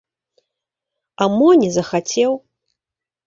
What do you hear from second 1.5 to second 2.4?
не захацеў.